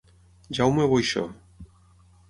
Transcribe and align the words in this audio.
Jaume 0.59 0.89
Boixó. 0.95 1.27